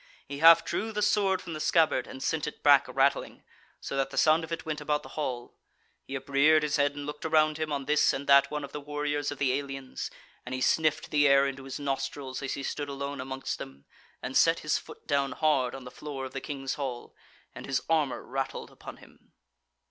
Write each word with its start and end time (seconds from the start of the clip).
He 0.27 0.39
half 0.39 0.65
drew 0.65 0.91
the 0.91 1.03
sword 1.03 1.43
from 1.43 1.53
the 1.53 1.59
scabbard, 1.59 2.07
and 2.07 2.23
sent 2.23 2.47
it 2.47 2.63
back 2.63 2.87
rattling, 2.87 3.43
so 3.79 3.95
that 3.97 4.09
the 4.09 4.17
sound 4.17 4.43
of 4.43 4.51
it 4.51 4.65
went 4.65 4.81
about 4.81 5.03
the 5.03 5.09
hall; 5.09 5.53
he 6.05 6.15
upreared 6.15 6.63
his 6.63 6.77
head 6.77 6.95
and 6.95 7.05
looked 7.05 7.23
around 7.23 7.59
him 7.59 7.71
on 7.71 7.85
this 7.85 8.11
and 8.11 8.25
that 8.25 8.49
one 8.49 8.63
of 8.63 8.71
the 8.71 8.81
warriors 8.81 9.29
of 9.31 9.37
the 9.37 9.53
aliens, 9.53 10.09
and 10.43 10.55
he 10.55 10.59
sniffed 10.61 11.11
the 11.11 11.27
air 11.27 11.45
into 11.45 11.65
his 11.65 11.79
nostrils 11.79 12.41
as 12.41 12.55
he 12.55 12.63
stood 12.63 12.89
alone 12.89 13.21
amongst 13.21 13.59
them, 13.59 13.85
and 14.23 14.35
set 14.35 14.61
his 14.61 14.79
foot 14.79 15.05
down 15.05 15.33
hard 15.33 15.75
on 15.75 15.83
the 15.83 15.91
floor 15.91 16.25
of 16.25 16.31
the 16.33 16.41
King's 16.41 16.73
hall, 16.73 17.15
and 17.53 17.67
his 17.67 17.83
armour 17.87 18.23
rattled 18.23 18.71
upon 18.71 18.97
him. 18.97 19.33